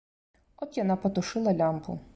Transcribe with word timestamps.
От 0.65 0.79
яна 0.83 0.97
патушыла 1.05 1.57
лямпу. 1.63 2.03